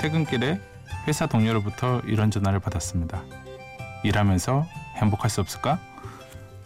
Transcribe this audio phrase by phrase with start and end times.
[0.00, 0.58] 퇴근길에
[1.06, 3.22] 회사 동료로부터 이런 전화를 받았습니다.
[4.02, 5.78] 일하면서 행복할 수 없을까?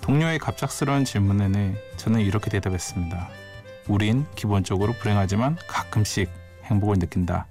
[0.02, 3.28] 동료의 갑작스러운 질문에는 저는 이렇게 대답했습니다.
[3.88, 6.30] 우린 기본적으로 불행하지만 가끔씩
[6.66, 7.46] 행복을 느낀다.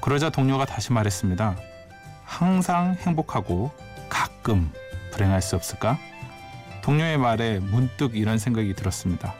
[0.00, 1.56] 그러자 동료가 다시 말했습니다.
[2.24, 3.70] 항상 행복하고
[4.08, 4.72] 가끔
[5.12, 5.96] 불행할 수 없을까?
[6.82, 9.32] 동료의 말에 문득 이런 생각이 들었습니다.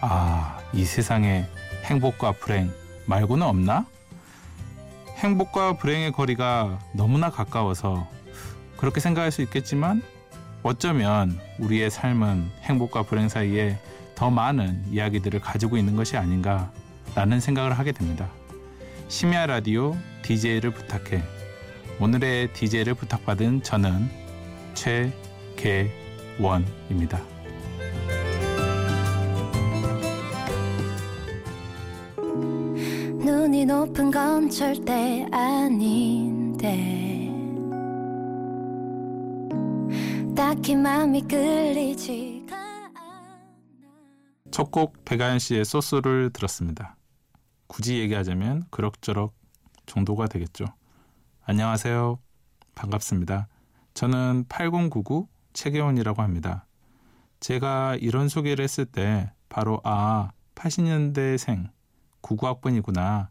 [0.00, 1.44] 아, 이 세상에
[1.84, 2.72] 행복과 불행
[3.04, 3.84] 말고는 없나?
[5.18, 8.08] 행복과 불행의 거리가 너무나 가까워서
[8.76, 10.00] 그렇게 생각할 수 있겠지만
[10.62, 13.76] 어쩌면 우리의 삶은 행복과 불행 사이에
[14.14, 18.28] 더 많은 이야기들을 가지고 있는 것이 아닌가라는 생각을 하게 됩니다.
[19.08, 21.20] 심야 라디오 DJ를 부탁해.
[21.98, 24.08] 오늘의 DJ를 부탁받은 저는
[24.74, 27.20] 최계원입니다.
[33.68, 36.70] 높은 건 절대 아닌데
[40.34, 43.38] 딱히 마음이 끌리지가 않아
[44.50, 46.96] 첫곡 백아연 씨의 소스를 들었습니다.
[47.66, 49.34] 굳이 얘기하자면 그럭저럭
[49.84, 50.64] 정도가 되겠죠.
[51.44, 52.18] 안녕하세요.
[52.74, 53.48] 반갑습니다.
[53.92, 56.66] 저는 8099 최계원이라고 합니다.
[57.40, 61.68] 제가 이런 소개를 했을 때 바로 아 80년대생
[62.22, 63.28] 99학번이구나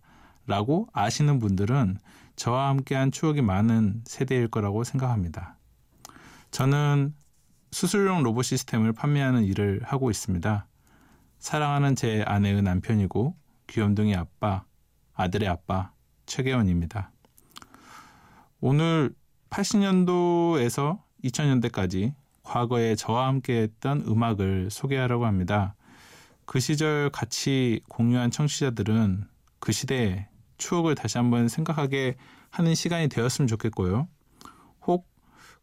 [0.47, 1.97] 라고 아시는 분들은
[2.37, 5.57] 저와 함께한 추억이 많은 세대일 거라고 생각합니다.
[6.51, 7.13] 저는
[7.71, 10.65] 수술용 로봇 시스템을 판매하는 일을 하고 있습니다.
[11.39, 13.35] 사랑하는 제 아내의 남편이고
[13.67, 14.63] 귀염둥이 아빠,
[15.13, 15.91] 아들의 아빠
[16.25, 17.11] 최계원입니다.
[18.61, 19.13] 오늘
[19.49, 25.75] 80년도에서 2000년대까지 과거에 저와 함께 했던 음악을 소개하려고 합니다.
[26.45, 29.25] 그 시절 같이 공유한 청취자들은
[29.59, 32.15] 그 시대의 추억을 다시 한번 생각하게
[32.49, 34.07] 하는 시간이 되었으면 좋겠고요.
[34.87, 35.17] 혹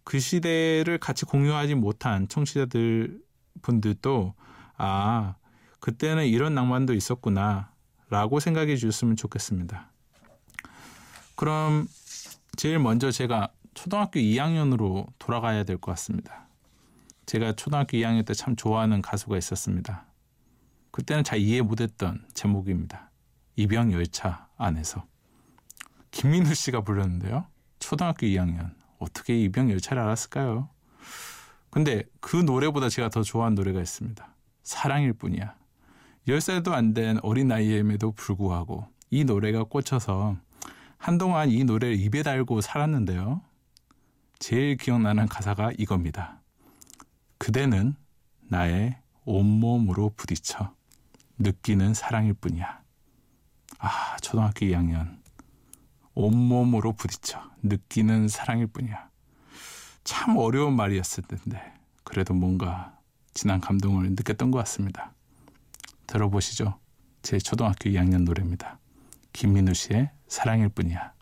[0.05, 3.21] 그 시대를 같이 공유하지 못한 청취자들
[3.63, 4.35] 분들도
[4.77, 5.35] 아,
[5.81, 7.73] 그때는 이런 낭만도 있었구나
[8.11, 9.91] 라고 생각해 주셨으면 좋겠습니다.
[11.37, 11.89] 그럼
[12.57, 16.47] 제일 먼저 제가 초등학교 2학년으로 돌아가야 될 것 같습니다.
[17.27, 20.05] 제가 초등학교 2학년 때 참 좋아하는 가수가 있었습니다.
[20.91, 23.11] 그때는 잘 이해 못했던 제목입니다.
[23.57, 25.05] 이병열차 안에서
[26.11, 27.47] 김민우 씨가 불렀는데요.
[27.79, 30.69] 초등학교 2학년 어떻게 이병열차를 알았을까요?
[31.71, 34.27] 근데 그 노래보다 제가 더 좋아하는 노래가 있습니다.
[34.63, 35.55] 사랑일 뿐이야.
[36.29, 40.37] 10살도 안 된 어린 나이임에도 불구하고 이 노래가 꽂혀서
[40.97, 43.43] 한동안 이 노래를 입에 달고 살았는데요.
[44.39, 46.41] 제일 기억나는 가사가 이겁니다.
[47.39, 47.95] 그대는
[48.49, 50.73] 나의 온몸으로 부딪혀
[51.39, 52.84] 느끼는 사랑일 뿐이야.
[53.87, 55.19] 아, 초등학교 2학년.
[56.15, 59.11] 온몸으로 부딪혀 느끼는 사랑일 뿐이야.
[60.05, 61.63] 참 어려운 말이었을 텐데,
[62.03, 62.99] 그래도 뭔가
[63.35, 65.13] 진한 감동을 느꼈던 것 같습니다.
[66.07, 66.79] 들어보시죠.
[67.21, 68.79] 제 초등학교 2학년 노래입니다.
[69.35, 71.13] 김민우 씨의 사랑일 뿐이야.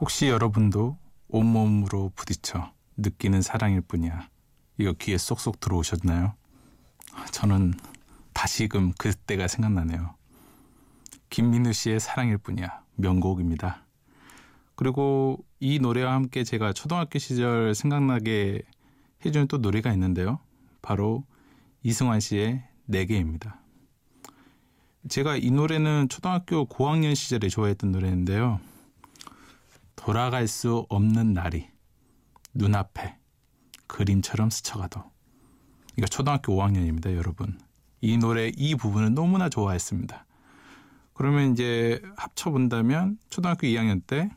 [0.00, 4.28] 혹시 여러분도 온몸으로 부딪혀 느끼는 사랑일 뿐이야.
[4.78, 6.34] 이거 귀에 쏙쏙 들어오셨나요?
[7.30, 7.74] 저는
[8.32, 10.14] 다시금 그때가 생각나네요.
[11.30, 12.82] 김민우 씨의 사랑일 뿐이야.
[12.96, 13.84] 명곡입니다.
[14.74, 18.62] 그리고 이 노래와 함께 제가 초등학교 시절 생각나게
[19.24, 20.40] 해주는 또 노래가 있는데요.
[20.82, 21.24] 바로
[21.82, 23.60] 이승환 씨의 네 개입니다.
[25.08, 28.60] 제가 이 노래는 초등학교 고학년 시절에 좋아했던 노래인데요.
[30.04, 31.66] 돌아갈 수 없는 날이
[32.52, 33.16] 눈앞에
[33.86, 35.02] 그림처럼 스쳐가도
[35.96, 37.58] 이거 초등학교 5학년입니다, 여러분.
[38.02, 40.26] 이 노래 이 부분을 너무나 좋아했습니다.
[41.14, 44.28] 그러면 이제 합쳐 본다면 초등학교 2학년 때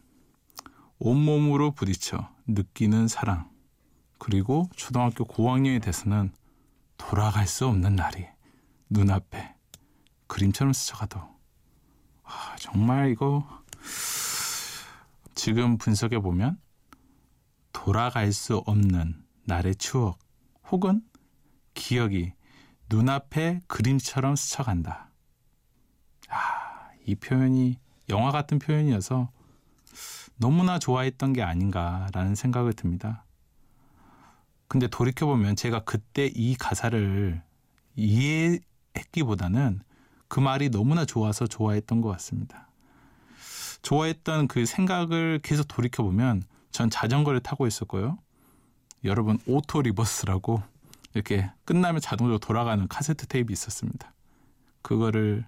[0.99, 3.49] 온몸으로 부딪혀 느끼는 사랑
[4.19, 6.31] 그리고 초등학교 고학년이 돼서는
[6.95, 8.25] 돌아갈 수 없는 날이
[8.89, 9.53] 눈앞에
[10.27, 11.19] 그림처럼 스쳐가도
[12.23, 13.45] 아, 정말 이거
[15.37, 16.59] 지금 분석해 보면
[17.71, 20.17] 돌아갈 수 없는 날의 추억
[20.71, 21.03] 혹은
[21.75, 22.33] 기억이
[22.89, 25.11] 눈앞에 그림처럼 스쳐간다.
[26.29, 27.77] 아, 이 표현이
[28.09, 29.29] 영화 같은 표현이어서
[30.37, 33.23] 너무나 좋아했던 게 아닌가라는 생각을 듭니다.
[34.67, 37.43] 근데 돌이켜보면 제가 그때 이 가사를
[37.95, 39.81] 이해했기보다는
[40.27, 42.66] 그 말이 너무나 좋아서 좋아했던 것 같습니다.
[43.81, 48.17] 좋아했던 그 생각을 계속 돌이켜 보면 전 자전거를 타고 있었고요.
[49.03, 50.61] 여러분 auto reverse라고
[51.13, 54.13] 이렇게 끝나면 자동으로 돌아가는 카세트 테이프 있었습니다.
[54.81, 55.45] 그거를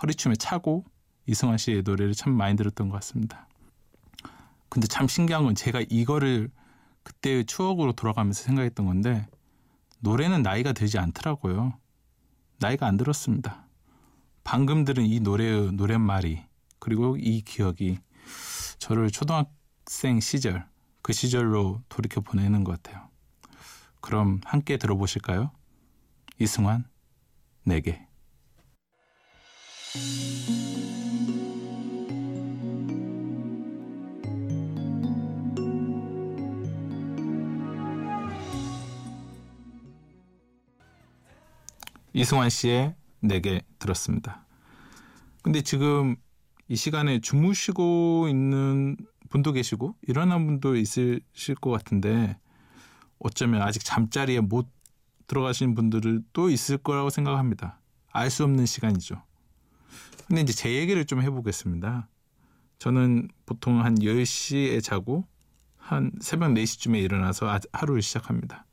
[0.00, 0.84] 허리춤에 차고
[1.26, 3.46] 이승환 씨의 노래를 참 많이 들었던 것 같습니다.
[4.68, 6.50] 근데 참 신기한 건 제가 이거를
[7.02, 9.26] 그때의 추억으로 돌아가면서 생각했던 건데
[10.00, 11.72] 노래는 나이가 되지 않더라고요.
[12.58, 13.66] 나이가 안 들었습니다.
[14.44, 16.47] 방금 들은 이 노래의 노랫말이
[16.88, 17.98] 그리고 이 기억이
[18.78, 20.66] 저를 초등학생 시절
[21.02, 23.10] 그 시절로 돌이켜 보내는 것 같아요.
[24.00, 25.50] 그럼 함께 들어보실까요?
[26.38, 26.88] 이승환
[27.64, 28.06] 내게
[42.14, 44.46] 이승환 씨의 내게 들었습니다.
[45.42, 46.16] 근데 지금
[46.68, 48.96] 이 시간에 주무시고 있는
[49.30, 52.38] 분도 계시고 일어난 분도 있으실 것 같은데
[53.18, 54.68] 어쩌면 아직 잠자리에 못
[55.26, 57.80] 들어가신 분들을 또 있을 거라고 생각합니다.
[58.12, 59.22] 알 수 없는 시간이죠.
[60.26, 62.08] 근데 이제 제 얘기를 좀 해보겠습니다.
[62.78, 65.26] 저는 보통 한 10시에 자고
[65.76, 68.66] 한 새벽 4시쯤에 일어나서 하루를 시작합니다.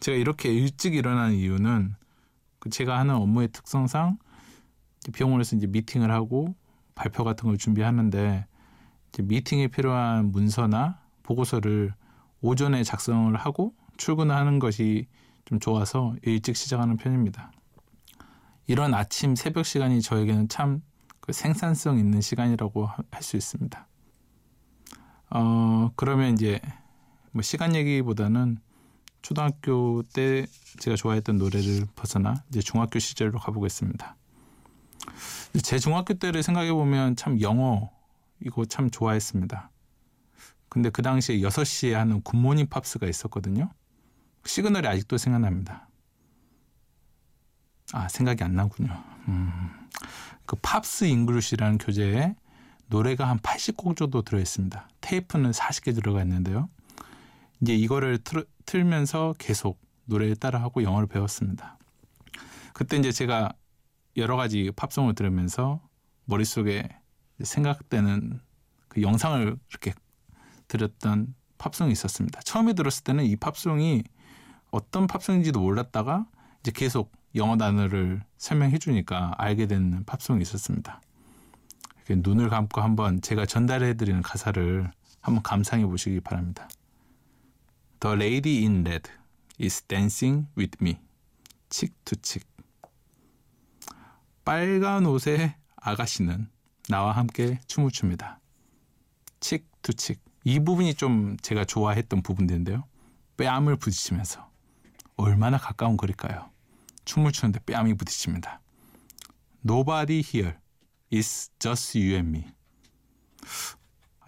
[0.00, 1.94] 제가 이렇게 일찍 일어나는 이유는
[2.58, 4.18] 그 제가 하는 업무의 특성상
[5.12, 6.54] 병원에서 이제 미팅을 하고
[6.98, 8.46] 발표 같은 걸 준비하는데
[9.08, 11.94] 이제 미팅에 필요한 문서나 보고서를
[12.40, 15.06] 오전에 작성을 하고 출근하는 것이
[15.44, 17.52] 좀 좋아서 일찍 시작하는 편입니다.
[18.66, 20.82] 이런 아침 새벽 시간이 저에게는 참
[21.28, 23.86] 그 생산성 있는 시간이라고 할 수 있습니다.
[25.28, 26.58] 어, 그러면 이제
[27.32, 28.56] 뭐 시간 얘기보다는
[29.20, 30.46] 초등학교 때
[30.78, 34.16] 제가 좋아했던 노래를 벗어나 이제 중학교 시절로 가보겠습니다.
[35.62, 37.90] 제 중학교 때를 생각해 보면 참 영어
[38.44, 39.70] 이거 참 좋아했습니다.
[40.68, 43.70] 근데 그 당시에 6시에 하는 굿모닝 팝스가 있었거든요.
[44.44, 45.88] 시그널이 아직도 생각납니다.
[47.92, 49.02] 아, 생각이 안 나군요.
[49.28, 49.70] 음,
[50.46, 52.34] 그 Pops English라는 교재에
[52.88, 54.88] 노래가 한 80곡 정도 들어 있습니다.
[55.00, 56.68] 테이프는 40개 들어가 있는데요.
[57.60, 61.76] 이제 이거를 틀, 틀면서 계속 노래에 따라하고 영어를 배웠습니다.
[62.72, 63.52] 그때 이제 제가
[64.18, 65.80] 여러 가지 팝송을 들으면서
[66.24, 66.88] 머릿속에
[67.42, 68.40] 생각되는
[68.88, 69.94] 그 영상을 이렇게
[70.66, 72.40] 들었던 팝송이 있었습니다.
[72.40, 74.04] 처음에 들었을 때는 이 팝송이
[74.70, 76.26] 어떤 팝송인지도 몰랐다가
[76.60, 81.00] 이제 계속 영어 단어를 설명해 주니까 알게 된 팝송이 있었습니다.
[82.10, 86.68] 눈을 감고 한번 제가 전달해 드리는 가사를 한번 감상해 보시기 바랍니다.
[88.00, 89.10] The lady in red
[89.60, 90.98] is dancing with me.
[91.70, 92.47] chick to chick.
[94.48, 96.48] 빨간 옷의 아가씨는
[96.88, 98.40] 나와 함께 춤을 춥니다.
[99.40, 100.22] to chick.
[100.42, 102.84] 이 부분이 좀 제가 좋아했던 부분인데요.
[103.36, 104.50] 뺨을 부딪히면서
[105.16, 106.48] 얼마나 가까운 거리일까요?
[107.04, 108.62] 춤을 추는데 뺨이 부딪힙니다.
[109.66, 110.54] Nobody here
[111.12, 112.50] is just you and me.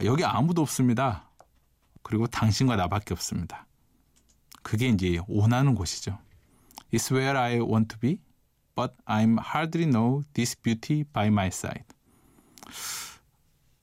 [0.04, 1.30] 여기 아무도 없습니다.
[2.02, 3.66] 그리고 당신과 나밖에 없습니다.
[4.62, 6.18] 그게 이제 원하는 곳이죠.
[6.92, 8.18] It's where I want to be,
[8.80, 11.84] but I'm hardly know this beauty by my side.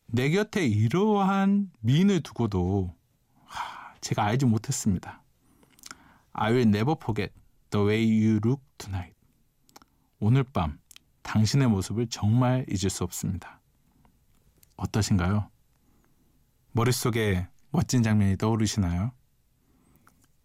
[0.07, 2.95] 내 곁에 이러한 미인을 두고도
[4.01, 5.21] 제가 알지 못했습니다.
[6.33, 7.31] I will never forget
[7.69, 9.15] the way you look tonight.
[10.19, 10.79] 오늘 밤
[11.21, 13.59] 당신의 모습을 정말 잊을 수 없습니다.
[14.77, 15.51] 어떠신가요?
[16.71, 19.11] 머릿속에 멋진 장면이 떠오르시나요?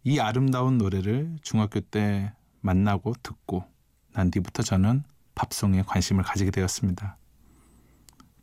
[0.03, 3.72] 이 아름다운 노래를 중학교 때 만나고 듣고
[4.13, 5.03] 난 뒤부터 저는
[5.33, 7.17] 팝송에 관심을 가지게 되었습니다.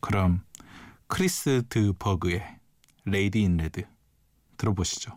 [0.00, 0.42] 그럼
[1.06, 2.58] 크리스 드 버그의
[3.04, 3.86] Lady in Red
[4.56, 5.16] 들어보시죠.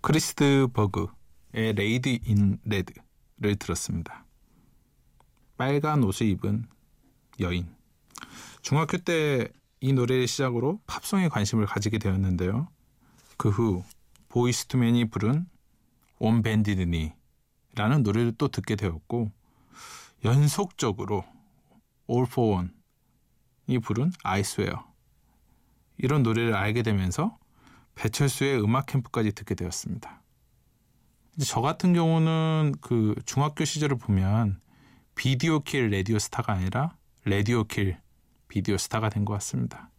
[0.00, 4.24] 크리스 드 버그의 Lady in Red를 들었습니다.
[5.56, 6.68] 빨간 옷을 입은
[7.40, 7.75] 여인.
[8.66, 9.46] 중학교 때
[9.78, 12.66] 이 노래를 시작으로 팝송에 관심을 가지게 되었는데요.
[13.36, 13.84] 그 후
[14.28, 15.46] 보이스투맨이 부른
[16.18, 17.12] 온 밴디드니라는
[18.02, 19.30] 노래를 또 듣게 되었고
[20.24, 21.24] 연속적으로
[22.08, 22.68] for
[23.68, 24.84] One이 부른 아이스웨어
[25.98, 27.38] 이런 노래를 알게 되면서
[27.94, 30.22] 배철수의 음악 캠프까지 듣게 되었습니다.
[31.46, 34.60] 저 같은 경우는 그 중학교 시절을 보면
[35.14, 37.98] Video Kill Radio Star가 아니라 Radio Kill
[38.48, 39.90] Video Star가 된 것 같습니다.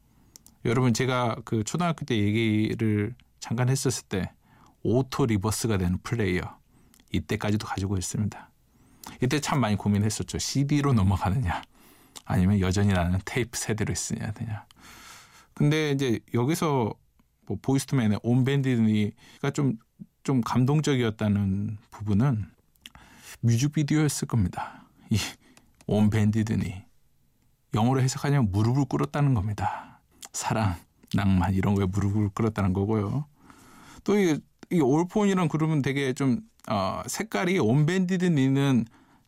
[0.65, 4.31] 여러분 제가 그 초등학교 때 얘기를 잠깐 했었을 때
[4.83, 6.57] auto reverse가 되는 플레이어
[7.11, 8.49] 이때까지도 가지고 있습니다.
[9.21, 10.37] 이때 참 많이 고민했었죠.
[10.37, 11.61] CD로 넘어가느냐
[12.25, 14.65] 아니면 여전히 나는 테이프 세대로 있으냐 되냐.
[15.53, 16.93] 근데 이제 여기서
[17.45, 19.77] 뭐 보이스투맨의 온밴디니가 좀
[20.27, 22.51] 좀 감동적이었다는 부분은
[23.39, 24.83] 뮤직비디오였을 겁니다.
[25.09, 25.17] 이
[25.85, 26.83] On Bended Knee
[27.73, 29.99] 영어로 해석하냐면 무릎을 꿇었다는 겁니다.
[30.31, 30.75] 사랑,
[31.13, 33.25] 낭만 이런 거에 무릎을 꿇었다는 거고요.
[34.03, 34.39] 또
[34.81, 38.85] 이 이 All-4-One이랑 그러면 되게 좀 어, 색깔이 On Bended Knee는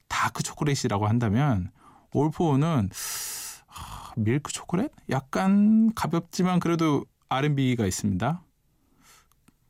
[0.08, 1.72] 다크 초콜릿이라고 한다면
[2.14, 2.90] All-4-One은
[3.68, 4.92] 아, 밀크 초콜릿?
[5.10, 8.44] 약간 가볍지만 그래도 R&B가 있습니다.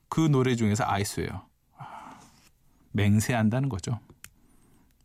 [0.07, 1.41] 그 노래 중에서 아이스예요.
[1.77, 2.19] 아,
[2.91, 3.99] 맹세한다는 거죠.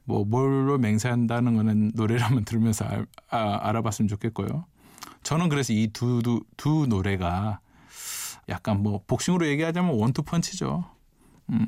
[0.04, 4.66] 뭐 뭘로 맹세한다는 거는 노래를 한번 들으면서 알, 아, 알아봤으면 좋겠고요.
[5.22, 7.60] 저는 그래서 이 두 두 두 노래가
[8.48, 10.84] 약간 뭐 복싱으로 얘기하자면 원투 펀치죠.
[11.50, 11.66] 음,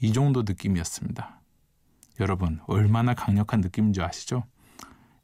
[0.00, 1.40] 이 정도 느낌이었습니다.
[2.20, 4.44] 여러분 얼마나 강력한 느낌인지 아시죠?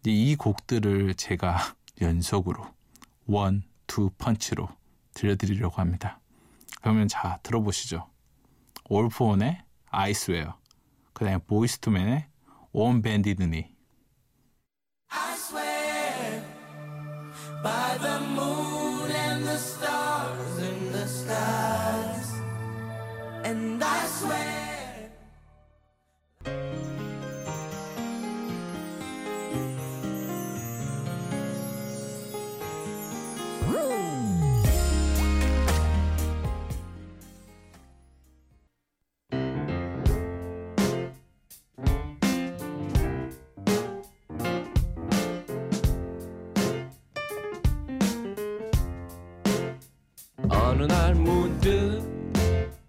[0.04, 1.58] 이 곡들을 제가
[2.00, 2.64] 연속으로
[3.26, 4.68] 원, 투 펀치로
[5.14, 6.20] 들려드리려고 합니다.
[6.82, 8.06] 그러면 자 들어보시죠.
[8.88, 10.54] 올포원의 아이스웨어
[11.16, 12.26] 그 다음에 보이스투맨의
[12.73, 13.75] 온 밴디드니
[23.46, 24.45] and I swear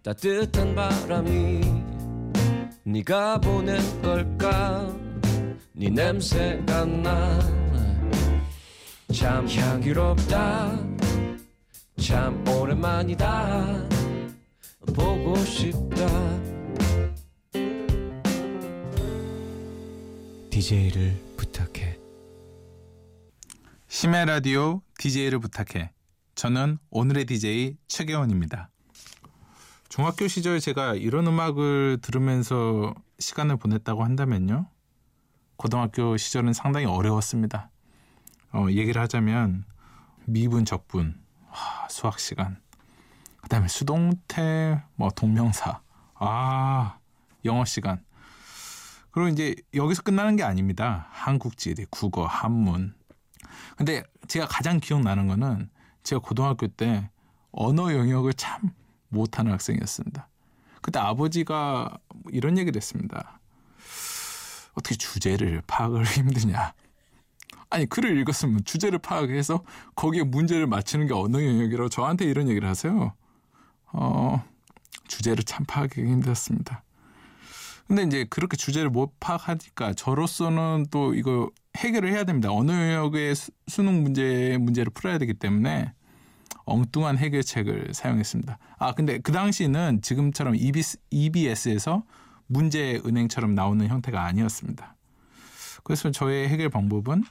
[0.08, 1.60] 따뜻한 바람이
[2.86, 4.88] 네가 보낸 걸까?
[5.74, 6.86] 네 냄새가
[9.10, 10.80] 나참 향기롭다.
[12.02, 13.90] 참 오랜만이다.
[14.96, 16.08] 보고 싶다.
[20.50, 21.98] DJ를 부탁해.
[23.90, 25.92] 심야 라디오 DJ를 부탁해.
[26.36, 28.72] 저는 오늘의 DJ 최계원입니다.
[29.98, 34.68] 중학교 시절 제가 이런 음악을 들으면서 시간을 보냈다고 한다면요.
[35.56, 37.72] 고등학교 시절은 상당히 어려웠습니다.
[38.54, 39.66] 어, 얘기를 하자면
[40.26, 42.62] 미분, 적분, 와, 수학 시간,
[43.42, 45.82] 그다음에 수동태, 뭐 동명사,
[46.14, 47.00] 아
[47.44, 48.06] 영어 시간.
[49.10, 51.08] 그리고 이제 여기서 끝나는 게 아닙니다.
[51.10, 52.94] 한국지리, 국어, 한문.
[53.76, 55.72] 근데 제가 가장 기억나는 거는
[56.04, 57.10] 제가 고등학교 때
[57.52, 58.62] 언어 영역을 참
[59.10, 60.28] 못하는 학생이었습니다.
[60.82, 61.98] 그때 아버지가
[62.32, 63.40] 이런 얘기를 했습니다.
[64.74, 66.74] 어떻게 주제를 파악을 힘드냐.
[67.70, 69.64] 아니 글을 읽었으면 주제를 파악해서
[69.96, 73.14] 거기에 문제를 맞추는 게 언어 영역이라고 저한테 이런 얘기를 하세요.
[73.92, 74.44] 어,
[75.08, 76.84] 주제를 참 파악하기 힘들었습니다.
[77.88, 82.52] 근데 이제 그렇게 주제를 못 파악하니까 저로서는 또 이거 해결을 해야 됩니다.
[82.52, 83.34] 언어 영역의
[83.68, 85.94] 수능 문제 문제를 풀어야 되기 때문에
[86.68, 88.60] 엉뚱한 해결책을 사용했습니다.
[88.78, 92.04] 아 근데 그 당시는 지금처럼 EBS, EBS에서
[92.46, 94.96] 문제 은행처럼 나오는 형태가 아니었습니다.
[95.84, 97.24] 그래서 저의 해결 방법은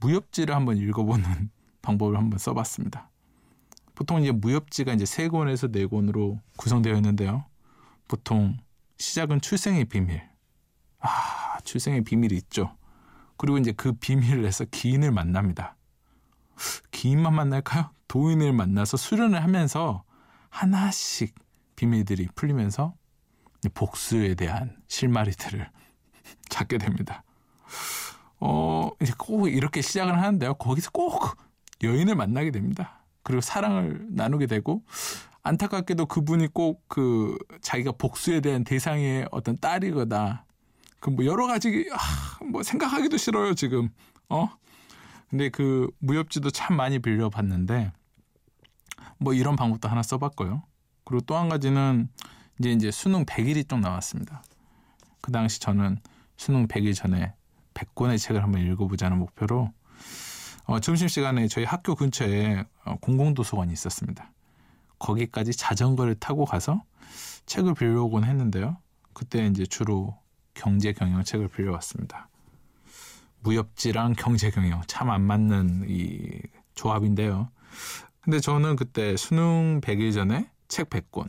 [0.00, 1.50] 무협지를 한번 읽어보는
[1.82, 3.10] 방법을 한번 써봤습니다.
[3.94, 7.44] 보통 이제 무협지가 이제 세 권에서 네 권으로 구성되어 있는데요.
[8.08, 8.58] 보통
[8.98, 10.22] 시작은 출생의 비밀.
[10.98, 12.76] 아, 출생의 비밀이 있죠.
[13.36, 15.76] 그리고 이제 그 비밀을 해서 기인을 만납니다.
[16.90, 17.90] 기인만 만날까요?
[18.14, 20.04] 도인을 만나서 수련을 하면서
[20.48, 21.34] 하나씩
[21.74, 22.94] 비밀들이 풀리면서
[23.74, 25.68] 복수에 대한 실마리들을
[26.48, 27.24] 찾게 됩니다.
[28.38, 30.54] 어, 이제 꼭 이렇게 시작을 하는데요.
[30.54, 31.36] 거기서 꼭
[31.82, 33.04] 여인을 만나게 됩니다.
[33.24, 34.84] 그리고 사랑을 나누게 되고
[35.42, 40.44] 안타깝게도 그분이 꼭 그 자기가 복수에 대한 대상의 어떤 딸이거나
[41.00, 43.88] 그 뭐 여러 가지 아, 뭐 생각하기도 싫어요 지금
[44.28, 44.48] 어
[45.28, 47.92] 근데 그 무협지도 참 많이 빌려봤는데
[49.18, 50.62] 뭐 이런 방법도 하나 써봤고요.
[51.04, 52.08] 그리고 또 한 가지는
[52.58, 54.42] 이제 이제 수능 100일이 좀 남았습니다.
[55.20, 55.98] 그 당시 저는
[56.36, 57.34] 수능 100일 전에
[57.74, 59.72] 100권의 책을 한번 읽어보자는 목표로
[60.66, 64.30] 어, 점심시간에 저희 학교 근처에 어, 공공도서관이 있었습니다.
[64.98, 66.82] 거기까지 자전거를 타고 가서
[67.46, 68.78] 책을 빌려오곤 했는데요.
[69.12, 70.16] 그때 이제 주로
[70.54, 72.28] 경제 경영 책을 빌려왔습니다.
[73.40, 76.40] 무협지랑 경제 경영 참 안 맞는 이
[76.74, 77.50] 조합인데요.
[78.24, 81.28] 근데 저는 그때 수능 100일 전에 책 100권,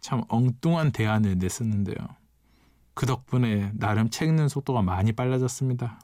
[0.00, 1.96] 참 엉뚱한 대안을 냈었는데요.
[2.92, 6.00] 그 덕분에 나름 책 읽는 속도가 많이 빨라졌습니다.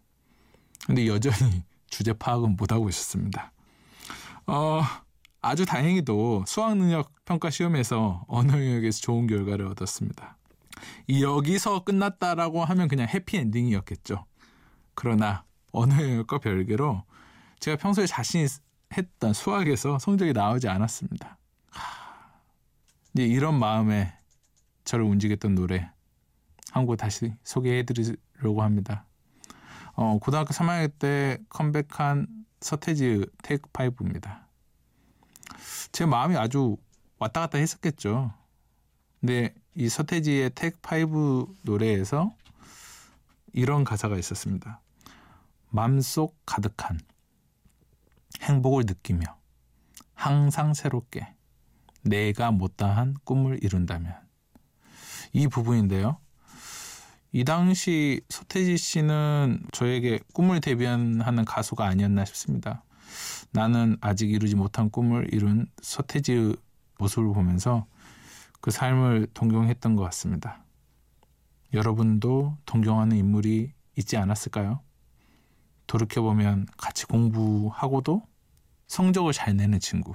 [0.86, 3.52] 근데 여전히 주제 파악은 못하고 있었습니다.
[4.46, 4.80] 어,
[5.42, 10.38] 아주 다행히도 수학 능력 평가 시험에서 언어 영역에서 좋은 결과를 얻었습니다.
[11.20, 14.24] 여기서 끝났다라고 하면 그냥 해피엔딩이었겠죠.
[14.94, 17.02] 그러나 언어 영역과 별개로
[17.60, 18.48] 제가 평소에 자신
[18.96, 21.38] 했던 수학에서 성적이 나오지 않았습니다.
[23.14, 24.12] 이제 이런 마음에
[24.84, 25.90] 저를 움직였던 노래
[26.72, 29.06] 한 곡 다시 소개해드리려고 합니다.
[29.94, 32.26] 어, 고등학교 3학년 때 컴백한
[32.60, 34.48] 서태지 Take Five입니다.
[35.92, 36.76] 제 마음이 아주
[37.18, 38.34] 왔다 갔다 했었겠죠.
[39.20, 42.34] 근데 이 서태지의 Take Five 노래에서
[43.52, 44.80] 이런 가사가 있었습니다.
[45.70, 46.98] 맘속 가득한
[48.44, 49.24] 행복을 느끼며
[50.14, 51.34] 항상 새롭게
[52.02, 54.14] 내가 못다한 꿈을 이룬다면
[55.32, 56.18] 이 부분인데요.
[57.32, 62.84] 이 당시 서태지 씨는 저에게 꿈을 대변하는 가수가 아니었나 싶습니다.
[63.50, 66.54] 나는 아직 이루지 못한 꿈을 이룬 서태지의
[66.98, 67.86] 모습을 보면서
[68.60, 70.64] 그 삶을 동경했던 것 같습니다.
[71.72, 74.80] 여러분도 동경하는 인물이 있지 않았을까요?
[75.86, 78.22] 돌이켜보면 같이 공부하고도
[78.94, 80.14] 성적을 잘 내는 친구.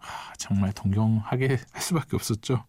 [0.00, 2.64] 아, 정말 동경하게 할 수밖에 없었죠.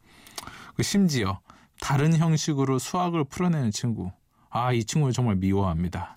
[0.75, 1.41] 그 심지어
[1.82, 4.12] 다른 형식으로 수학을 풀어내는 친구.
[4.51, 6.15] 아, 이 친구를 정말 미워합니다.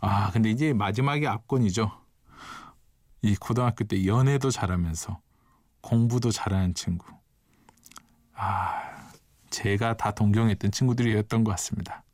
[0.00, 1.90] 아, 근데 이제 마지막이 압권이죠.
[3.22, 5.20] 이 고등학교 때 연애도 잘하면서
[5.80, 7.06] 공부도 잘하는 친구.
[8.34, 9.10] 아,
[9.50, 12.04] 제가 다 동경했던 친구들이었던 것 같습니다.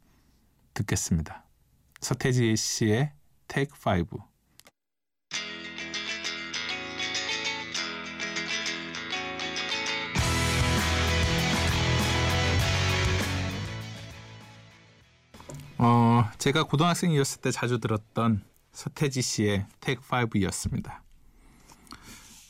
[0.73, 1.45] 듣겠습니다.
[2.00, 3.13] 서태지 씨의
[3.47, 4.33] Take 5.
[16.15, 21.00] 어, 제가 고등학생이었을 때 자주 들었던 서태지 씨의 Take 5였습니다.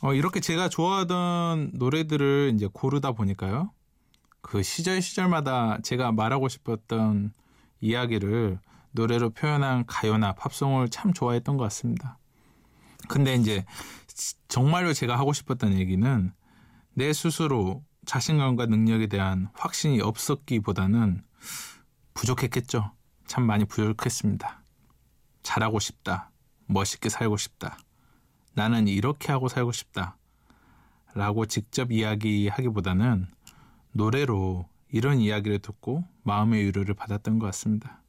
[0.03, 3.71] 어, 이렇게 제가 좋아하던 노래들을 이제 고르다 보니까요.
[4.43, 7.33] 그 시절 시절마다 제가 말하고 싶었던
[7.81, 8.59] 이야기를
[8.91, 12.19] 노래로 표현한 가요나 팝송을 참 좋아했던 것 같습니다.
[13.09, 13.65] 근데 이제
[14.47, 16.33] 정말로 제가 하고 싶었던 얘기는
[16.93, 21.23] 내 스스로 자신감과 능력에 대한 확신이 없었기보다는
[22.13, 22.93] 부족했겠죠.
[23.35, 24.63] 참 많이 부족했습니다.
[25.43, 26.31] 잘하고 싶다.
[26.67, 27.77] 멋있게 살고 싶다.
[28.53, 30.17] 나는 이렇게 하고 살고 싶다.
[31.15, 33.27] 라고 직접 이야기하기보다는
[33.91, 38.05] 노래로 이런 이야기를 듣고 마음의 위로를 받았던 것 같습니다.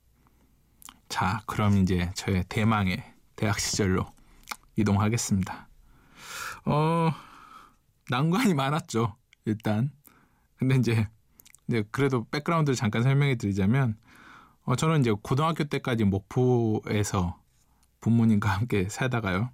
[1.10, 3.04] 자, 그럼 이제 저의 대망의
[3.36, 4.06] 대학 시절로
[4.76, 5.68] 이동하겠습니다.
[6.66, 7.12] 어,
[8.12, 9.16] 난관이 많았죠.
[9.46, 9.92] 일단.
[10.58, 11.10] 근데 이제,
[11.68, 13.98] 이제 그래도 백그라운드를 잠깐 설명해 드리자면
[14.66, 17.40] 어, 저는 이제 고등학교 때까지 목포에서
[18.02, 19.50] 부모님과 함께 살다가요.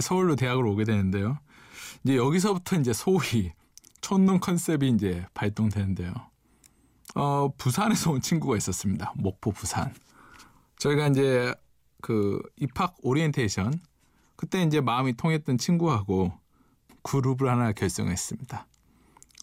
[0.00, 1.38] 서울로 대학을 오게 되는데요.
[2.02, 3.52] 이제 여기서부터 이제 소위
[4.00, 6.12] 촌놈 컨셉이 이제 발동되는데요.
[7.14, 9.12] 어, 부산에서 온 친구가 있었습니다.
[9.16, 9.94] 목포 부산.
[10.78, 11.54] 저희가 이제
[12.02, 13.80] 그 입학 오리엔테이션
[14.36, 16.32] 그때 이제 마음이 통했던 친구하고
[17.02, 18.66] 그룹을 하나 결성했습니다.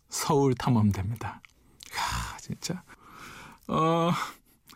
[0.09, 1.29] 서울 탐험대입니다.
[1.29, 2.83] 야, 진짜
[3.71, 4.11] 어,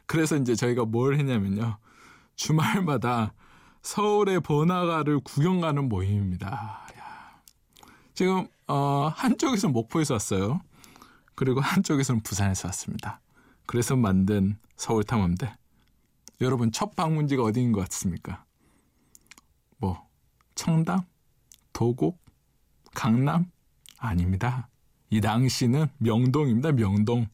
[0.05, 1.77] 그래서 이제 저희가 뭘 했냐면요.
[2.37, 3.33] 주말마다
[3.81, 6.87] 서울의 번화가를 구경 가는 모임입니다.
[6.97, 7.41] 야.
[8.13, 10.61] 지금, 어, 한쪽에서는 목포에서 왔어요.
[11.35, 13.19] 그리고 한쪽에서는 부산에서 왔습니다.
[13.65, 15.53] 그래서 만든 서울 탐험대.
[16.39, 18.45] 여러분, 첫 방문지가 어디인 것 같습니까?
[19.77, 20.07] 뭐,
[20.55, 21.01] 청담?
[21.73, 22.17] 도곡?
[22.93, 23.51] 강남?
[23.97, 24.69] 아닙니다.
[25.09, 27.27] 이 당시는 명동입니다, 명동.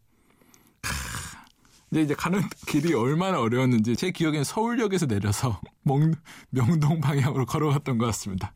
[1.91, 6.13] 근데 이제 가는 길이 얼마나 어려웠는지 제 기억엔 서울역에서 내려서 명,
[6.49, 8.53] 명동 방향으로 걸어갔던 것 같습니다.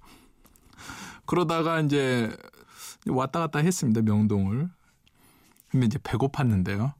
[1.25, 2.33] 그러다가 이제
[3.05, 4.01] 왔다 갔다 했습니다.
[4.01, 4.69] 명동을.
[5.67, 6.93] 근데 이제 배고팠는데요.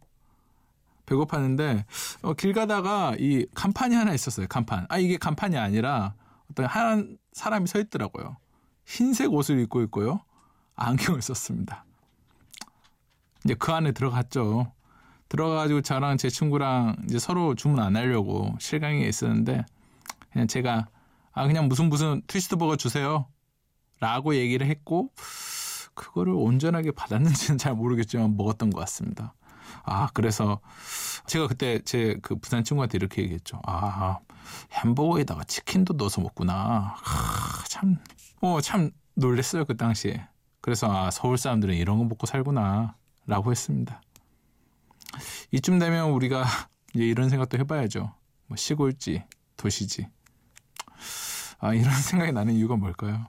[1.06, 1.86] 배고팠는데
[2.24, 4.48] 어, 길 가다가 이 간판이 하나 있었어요.
[4.50, 4.86] 간판.
[4.90, 6.16] 아 이게 간판이 아니라
[6.52, 8.36] 어떤 한 사람이 서 있더라고요.
[8.86, 10.22] 흰색 옷을 입고 있고요.
[10.76, 11.86] 안경을 썼습니다.
[13.46, 14.75] 이제 그 안에 들어갔죠.
[15.30, 19.66] 들어가가지고 저랑 제 친구랑 이제 서로 주문 안 하려고 실강에 있었는데
[20.32, 20.88] 그냥 제가
[21.32, 23.28] 아 그냥 무슨 무슨 트위스트 버거 주세요
[24.00, 25.12] 라고 얘기를 했고
[25.94, 29.34] 그거를 온전하게 받았는지는 잘 모르겠지만 먹었던 것 같습니다.
[29.84, 30.60] 아 그래서
[31.28, 33.62] 제가 그때 제 그 부산 친구한테 이렇게 얘기했죠.
[33.66, 34.20] 아
[34.74, 36.96] 햄버거에다가 치킨도 넣어서 먹구나.
[37.04, 37.98] 아, 참,
[38.42, 40.28] 어, 참 놀랬어요 그 당시에.
[40.62, 42.96] 그래서 아, 서울 사람들은 이런 거 먹고 살구나
[43.28, 44.02] 라고 했습니다.
[45.52, 46.46] 이쯤 되면 우리가
[46.94, 48.14] 이제 이런 생각도 해봐야죠.
[48.48, 49.24] 뭐 시골지
[49.58, 50.08] 도시지.
[51.60, 53.28] 아 이런 생각이 나는 이유가 뭘까요?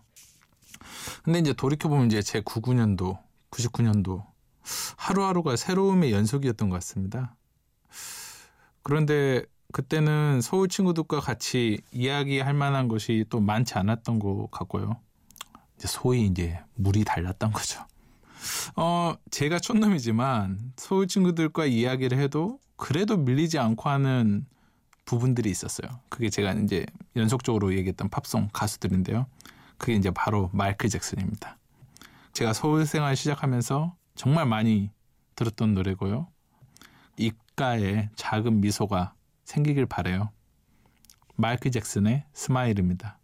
[1.23, 3.19] 근데 이제 돌이켜보면 이제 제 99년도,
[3.51, 4.25] 99년도
[4.97, 7.37] 하루하루가 새로움의 연속이었던 것 같습니다.
[8.83, 15.01] 그런데 그때는 서울 친구들과 같이 이야기할 만한 것이 또 많지 않았던 것 같고요.
[15.77, 17.85] 이제 소위 이제 물이 달랐던 거죠.
[18.77, 24.47] 어, 제가 촌놈이지만 서울 친구들과 이야기를 해도 그래도 밀리지 않고 하는
[25.05, 26.01] 부분들이 있었어요.
[26.09, 29.27] 그게 제가 이제 연속적으로 얘기했던 팝송 가수들인데요.
[29.79, 31.59] 그게 이제 바로 마이클 잭슨입니다.
[32.33, 34.91] 제가 서울 생활 시작하면서 정말 많이
[35.37, 36.29] 들었던 노래고요.
[37.17, 40.31] 입가에 작은 미소가 생기길 바래요.
[41.37, 43.19] 마이클 잭슨의 Smile입니다.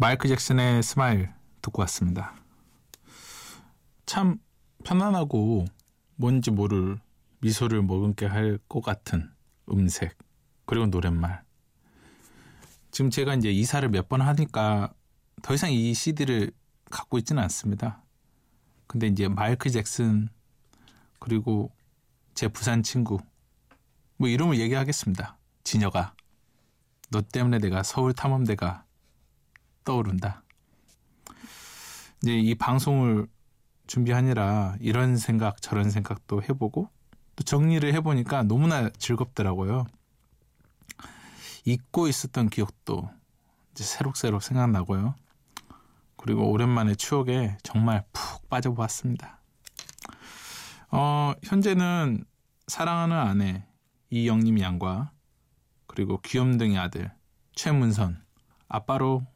[0.00, 1.32] 마이클 잭슨의 Smile
[1.62, 2.34] 듣고 왔습니다.
[4.06, 4.38] 참
[4.84, 5.66] 편안하고
[6.16, 6.98] 뭔지 모를
[7.40, 9.30] 미소를 머금게 할 것 같은
[9.70, 10.16] 음색
[10.66, 11.42] 그리고 노랫말
[12.90, 14.92] 지금 제가 이제 이사를 몇 번 하니까
[15.42, 16.52] 더 이상 이 CD를
[16.90, 18.02] 갖고 있지는 않습니다.
[18.86, 20.28] 근데 이제 마이클 잭슨
[21.18, 21.70] 그리고
[22.34, 23.18] 제 부산 친구
[24.16, 25.36] 뭐 이름을 얘기하겠습니다.
[25.64, 26.14] 진여가
[27.10, 28.84] 너 때문에 내가 서울 탐험대가
[29.88, 30.42] 떠오른다.
[32.22, 33.26] 이제 이 방송을
[33.86, 36.90] 준비하느라 이런 생각 저런 생각도 해보고
[37.36, 39.86] 또 정리를 해보니까 너무나 즐겁더라고요.
[41.64, 43.08] 잊고 있었던 기억도
[43.70, 45.14] 이제 새록새록 생각나고요.
[46.18, 49.40] 그리고 오랜만에 추억에 정말 푹 빠져보았습니다.
[50.90, 52.24] 어, 현재는
[52.66, 53.66] 사랑하는 아내
[54.10, 55.12] 이영림 양과
[55.86, 57.10] 그리고 귀염둥이 아들
[57.54, 58.22] 최문선
[58.68, 59.26] 아빠로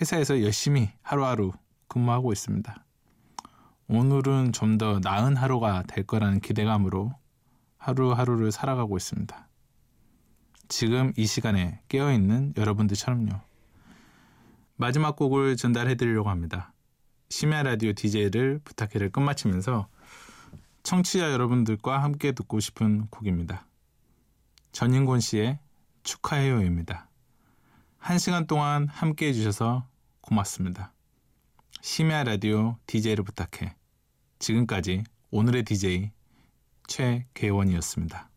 [0.00, 1.52] 회사에서 열심히 하루하루
[1.88, 2.84] 근무하고 있습니다.
[3.88, 7.12] 오늘은 좀 더 나은 하루가 될 거라는 기대감으로
[7.76, 9.48] 하루하루를 살아가고 있습니다.
[10.68, 13.40] 지금 이 시간에 깨어있는 여러분들처럼요.
[14.76, 16.72] 마지막 곡을 전달해 드리려고 합니다.
[17.28, 19.88] 심야 라디오 DJ를 부탁해를 끝마치면서
[20.82, 23.66] 청취자 여러분들과 함께 듣고 싶은 곡입니다.
[24.72, 25.58] 전인곤 씨의
[26.04, 27.09] 축하해요입니다.
[28.00, 29.86] 한 시간 동안 함께 해주셔서
[30.22, 30.92] 고맙습니다.
[31.82, 33.76] 심야 라디오 DJ를 부탁해.
[34.38, 36.10] 지금까지 오늘의 DJ
[36.88, 38.29] 최계원이었습니다.